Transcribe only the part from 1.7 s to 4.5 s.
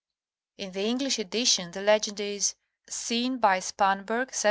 legend is ''Seen by Spanberg 1728."